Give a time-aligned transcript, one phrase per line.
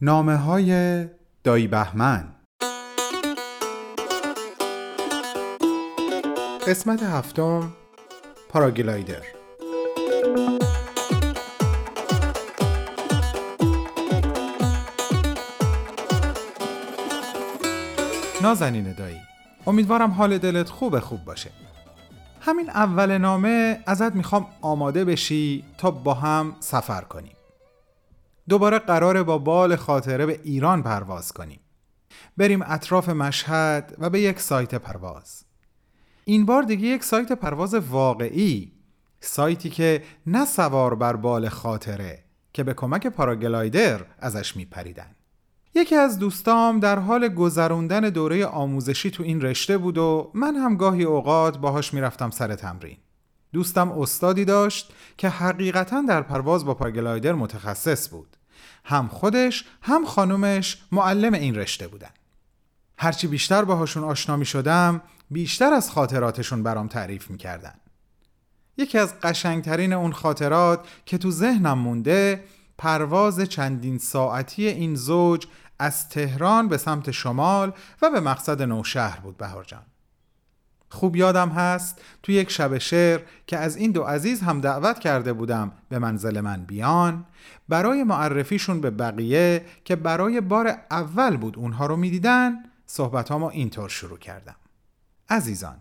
[0.00, 1.04] نامه های
[1.44, 2.34] دایی بهمن.
[6.66, 7.72] قسمت هفتم
[8.48, 9.22] پاراگلایدر.
[18.42, 19.16] نازنین دایی
[19.66, 21.50] امیدوارم حال دلت خوب خوب باشه.
[22.40, 27.37] همین اول نامه ازت می‌خوام آماده بشی تا با هم سفر کنیم.
[28.48, 31.60] دوباره قراره با بال خاطره به ایران پرواز کنیم.
[32.36, 35.44] بریم اطراف مشهد و به یک سایت پرواز.
[36.24, 38.72] این بار دیگه یک سایت پرواز واقعی.
[39.20, 45.14] سایتی که نه سوار بر بال خاطره که به کمک پاراگلایدر ازش میپریدن.
[45.74, 50.76] یکی از دوستام در حال گذروندن دوره آموزشی تو این رشته بود و من هم
[50.76, 52.96] گاهی اوقات باهاش می‌رفتم سر تمرین.
[53.52, 58.36] دوستم استادی داشت که حقیقتا در پرواز با پاراگلایدر متخصص بود.
[58.84, 62.10] هم خودش هم خانومش معلم این رشته بودن.
[62.98, 67.74] هرچی بیشتر باهاشون آشنا می شدم بیشتر از خاطراتشون برام تعریف می‌کردن.
[68.76, 72.44] یکی از قشنگترین اون خاطرات که تو ذهنم مونده
[72.78, 75.46] پرواز چندین ساعتی این زوج
[75.78, 77.72] از تهران به سمت شمال
[78.02, 79.82] و به مقصد نوشهر بود بهار جان
[80.88, 82.00] خوب یادم هست.
[82.22, 86.40] تو یک شب شعر که از این دو عزیز هم دعوت کرده بودم به منزل
[86.40, 87.24] من بیان.
[87.68, 92.52] برای معرفیشون به بقیه که برای بار اول بود اونها رو می‌دیدن
[92.86, 94.56] صحبت ما اینطور شروع کردم.
[95.30, 95.76] عزیزان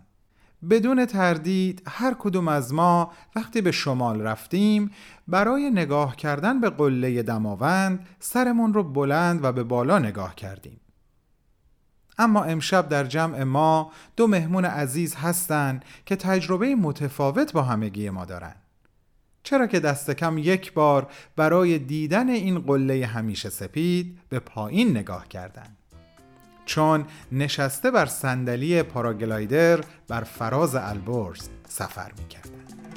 [0.70, 4.92] بدون تردید هر کدوم از ما وقتی به شمال رفتیم
[5.28, 10.80] برای نگاه کردن به قله دماوند سرمون رو بلند و به بالا نگاه کردیم.
[12.18, 18.26] اما امشب در جمع ما دو مهمون عزیز هستند که تجربه متفاوت با همگی ما
[18.26, 18.56] دارن
[19.44, 25.28] چرا که دست کم یک بار برای دیدن این قله همیشه سپید به پایین نگاه
[25.28, 25.78] کردند.
[26.66, 32.97] چون نشسته بر صندلی پاراگلایدر بر فراز البرز سفر می‌کردن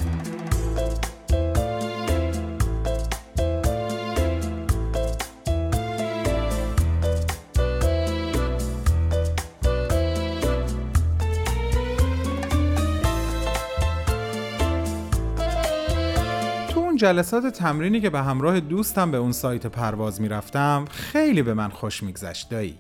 [17.00, 22.03] جلسات تمرینی که به همراه دوستم به اون سایت پرواز می‌رفتم خیلی به من خوش
[22.03, 22.78] میگذشت دایی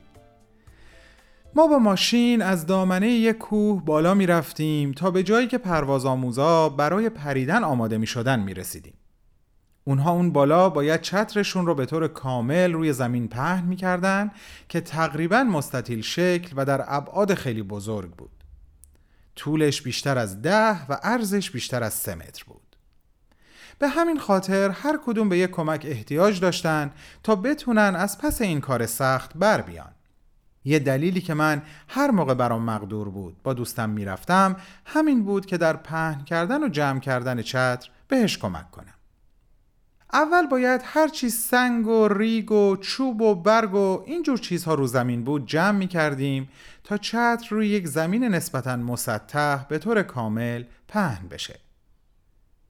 [1.54, 6.06] ما با ماشین از دامنه یک کوه بالا می رفتیم تا به جایی که پرواز
[6.06, 8.48] آموزا برای پریدن آماده می شدن.
[9.84, 14.30] اونها اون بالا باید چترشون رو به طور کامل روی زمین پهن می کردن
[14.68, 18.44] که تقریبا مستطیل شکل و در ابعاد خیلی بزرگ بود.
[19.36, 22.69] طولش بیشتر از ده و عرضش بیشتر از سه متر بود.
[23.80, 26.90] به همین خاطر هر کدوم به یک کمک احتیاج داشتن
[27.22, 29.90] تا بتونن از پس این کار سخت بر بیان.
[30.64, 35.56] یه دلیلی که من هر موقع برام مقدور بود با دوستم می‌رفتم همین بود که
[35.56, 38.94] در پهن کردن و جمع کردن چتر بهش کمک کنم
[40.12, 44.86] اول باید هر چیز سنگ و ریگ و چوب و برگ و اینجور چیزها رو
[44.86, 46.48] زمین بود جمع می کردیم
[46.84, 51.69] تا چتر روی یک زمین نسبتا مسطح به طور کامل پهن بشه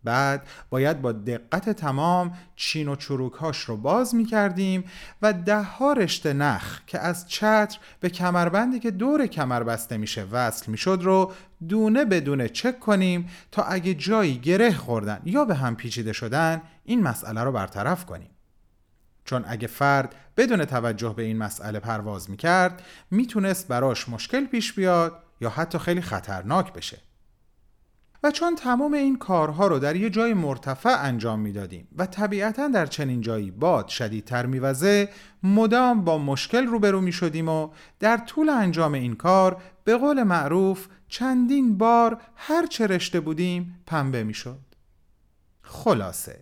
[0.05, 4.85] بعد باید با دقت تمام چین و چروکهاش رو باز می کردیم
[5.23, 10.25] و ده ها رشته نخ که از چتر به کمربندی که دور کمر بسته میشه
[10.25, 11.33] وصل می‌شد رو
[11.69, 17.03] دونه بدونه چک کنیم تا اگه جایی گره خوردن یا به هم پیچیده شدن این
[17.03, 18.31] مسئله رو برطرف کنیم.
[19.25, 25.23] چون اگه فرد بدون توجه به این مسئله پرواز می‌کرد می‌تونست براش مشکل پیش بیاد
[25.41, 26.99] یا حتی خیلی خطرناک بشه.
[28.23, 32.87] و چون تمام این کارها رو در یه جای مرتفع انجام می‌دادیم و طبیعتا در
[32.87, 35.09] چنین جایی باد شدیدتر میوزه
[35.43, 37.71] مدام با مشکل روبرو می شدیم و
[38.01, 44.25] در طول انجام این کار به قول معروف چندین بار هر چه رشته بودیم پنبه
[44.25, 44.61] می شد.
[45.63, 46.41] خلاصه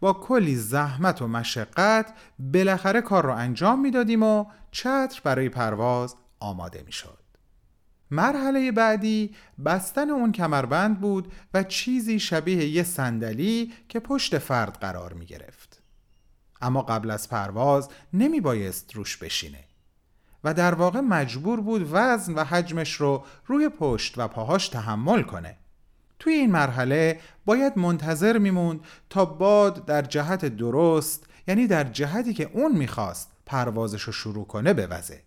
[0.00, 6.82] با کلی زحمت و مشقت بالاخره کار رو انجام می‌دادیم و چتر برای پرواز آماده
[6.86, 7.18] می شد.
[8.10, 9.34] مرحله بعدی
[9.64, 15.82] بستن اون کمربند بود و چیزی شبیه یه صندلی که پشت فرد قرار می گرفت.
[16.60, 19.64] اما قبل از پرواز نمی بایست روش بشینه
[20.44, 25.56] و در واقع مجبور بود وزن و حجمش رو روی پشت و پاهاش تحمل کنه.
[26.18, 32.50] توی این مرحله باید منتظر میموند تا باد در جهت درست یعنی در جهتی که
[32.52, 35.22] اون می‌خواست پروازش رو شروع کنه بوزه.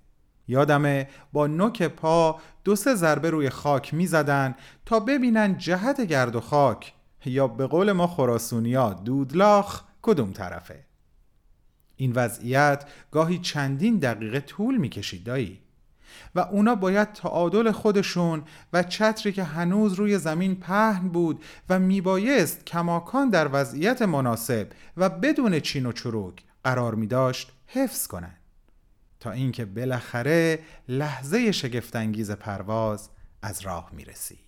[0.47, 4.55] یادمه با نوک پا دو سه ضربه روی خاک می زدن
[4.85, 6.93] تا ببینن جهت گرد و خاک.
[7.25, 10.85] یا به قول ما خراسونیا دودلاخ کدوم طرفه.
[11.95, 15.59] این وضعیت گاهی چندین دقیقه طول می‌کشید دایی.
[16.35, 18.43] و اونا باید تعادل خودشون
[18.73, 24.67] و چتری که هنوز روی زمین پهن بود و میبایست کماکان در وضعیت مناسب
[24.97, 28.40] و بدون چین و چروک قرار می داشت حفظ کنند.
[29.21, 33.09] تا اینکه بالاخره لحظه شگفتانگیز پرواز
[33.41, 34.39] از راه می رسید.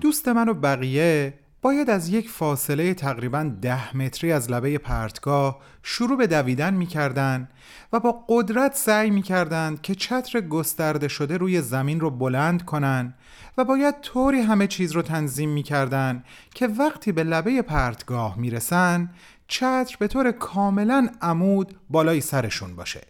[0.00, 6.18] دوست من و بقیه باید از یک فاصله تقریبا ده متری از لبه پرتگاه شروع
[6.18, 7.48] به دویدن می‌کردن
[7.92, 13.14] و با قدرت سعی می‌کردند که چتر گسترده شده روی زمین رو بلند کنن
[13.58, 16.24] و باید طوری همه چیز رو تنظیم می‌کردن
[16.54, 19.10] که وقتی به لبه پرتگاه می‌رسن
[19.48, 23.06] چتر به طور کاملا عمود بالای سرشون باشه.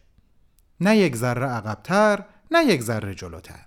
[0.81, 3.67] نه یک ذره عقبتر نه یک ذره جلوتر.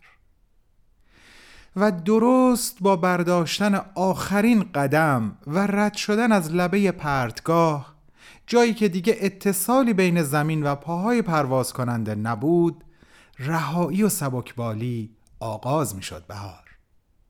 [1.75, 7.93] و درست با برداشتن آخرین قدم و رد شدن از لبه پرتگاه
[8.47, 12.83] جایی که دیگه اتصالی بین زمین و پاهای پرواز کننده نبود
[13.39, 16.63] رهایی و سبکبالی آغاز می شد بهار.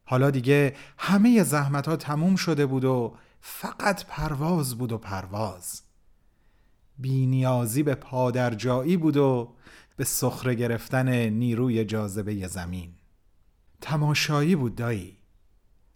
[0.05, 5.81] حالا دیگه همه زحمت ها تموم شده بود و فقط پرواز بود و پرواز.
[6.97, 9.53] بینیازی به پادرجایی بود و
[9.95, 12.93] به سخره گرفتن نیروی جاذبه زمین.
[13.83, 15.17] تماشایی بود دایی.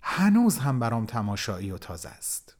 [0.01, 2.55] هنوز هم برام تماشایی و تازه است.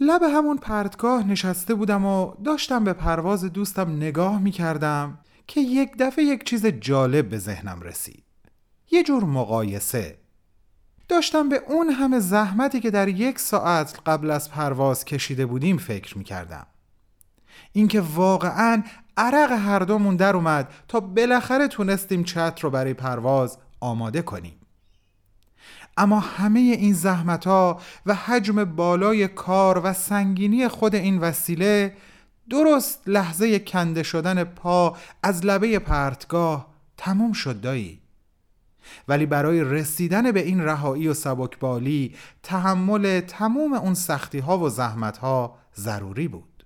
[0.00, 5.90] لب همون پرتگاه نشسته بودم و داشتم به پرواز دوستم نگاه می کردم که یک
[5.98, 8.24] دفعه یک چیز جالب به ذهنم رسید.
[8.90, 10.18] یه جور مقایسه.
[11.08, 16.18] داشتم به اون همه زحمتی که در یک ساعت قبل از پرواز کشیده بودیم فکر
[16.18, 16.66] می کردم
[17.72, 18.82] اینکه واقعا
[19.16, 24.54] عرق هر دومون در اومد تا بالاخره تونستیم چتر رو برای پرواز آماده کنیم.
[25.96, 31.96] اما همه این زحمت ها و حجم بالای کار و سنگینی خود این وسیله
[32.50, 38.00] درست لحظه کنده شدن پا از لبه پرتگاه تموم شد دایی.
[39.08, 45.18] ولی برای رسیدن به این رهایی و سبکبالی تحمل تموم اون سختی ها و زحمت
[45.18, 46.64] ها ضروری بود.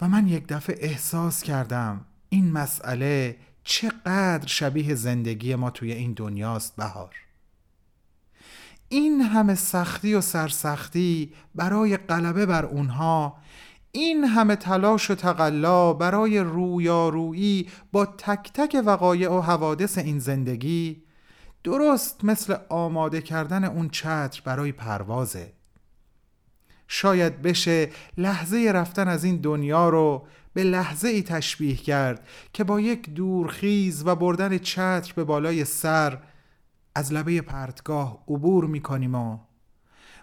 [0.00, 6.76] و من یک دفعه احساس کردم این مسئله چقدر شبیه زندگی ما توی این دنیاست
[6.76, 7.14] بهار.
[8.88, 13.36] این همه سختی و سرسختی برای غلبه بر اونها
[13.92, 21.02] این همه تلاش و تقلا برای رویارویی با تک تک وقایع و حوادث این زندگی
[21.64, 25.52] درست مثل آماده کردن اون چتر برای پروازه.
[26.96, 32.80] شاید بشه لحظه رفتن از این دنیا رو به لحظه ای تشبیه کرد که با
[32.80, 36.18] یک دورخیز و بردن چتر به بالای سر
[36.94, 39.38] از لبه پرتگاه عبور می‌کنیم و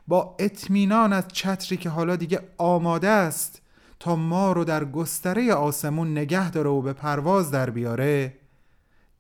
[0.08, 3.62] با اطمینان از چتری که حالا دیگه آماده است
[4.00, 8.38] تا ما رو در گستره آسمون نگه داره و به پرواز در بیاره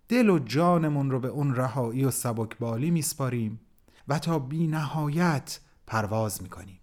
[0.10, 3.60] دل و جانمون رو به اون رهایی و سبکبالی میسپاریم
[4.08, 6.81] و تا بی نهایت پرواز می‌کنیم.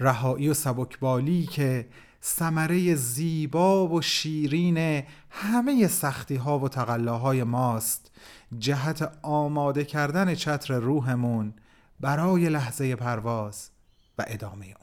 [0.00, 1.88] رهایی و سبکبالی که
[2.22, 8.10] ثمره زیبا و شیرین همه سختی ها و تقلاهای ماست.
[8.58, 11.54] جهت آماده کردن چتر روحمون
[12.00, 13.70] برای لحظه پرواز
[14.18, 14.74] و ادامه اون.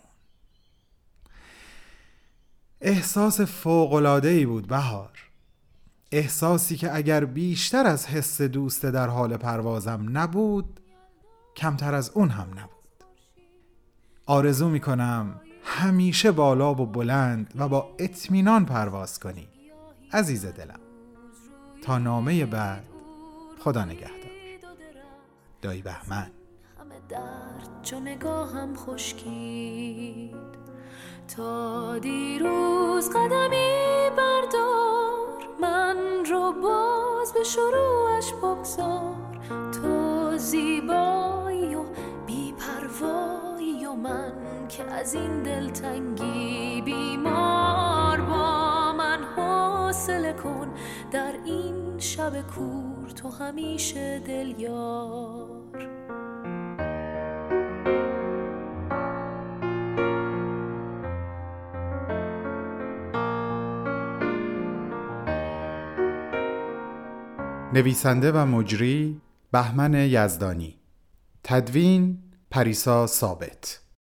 [2.82, 3.66] احساس
[4.24, 5.20] ای بود بهار.
[6.12, 10.80] احساسی که اگر بیشتر از حس دوست در حال پروازم نبود
[11.56, 12.73] کمتر از اون هم نبود.
[14.26, 19.48] آرزو می‌کنم همیشه بالا و بلند و با اطمینان پرواز کنی.
[20.14, 20.80] عزیز دلم.
[21.84, 22.84] تا نامه بعد
[23.60, 24.32] خدا نگهدار.
[25.62, 26.32] دایی بهمن.
[26.80, 30.36] همه درد چو نگاهم خشکید.
[31.36, 35.98] تا دیروز قدمی بردار من
[36.32, 39.16] رو باز به شروعش بگذار.
[39.72, 40.38] تو
[40.90, 41.33] و
[44.04, 50.74] من که از این دلتنگی بیمار با من حاصل کن.
[51.12, 55.64] در این شب کور تو همیشه دل یار
[67.74, 70.80] نویسنده و مجری بهمن یزدانی.
[71.44, 72.18] تدوین
[72.52, 73.83] پریسا ثابت.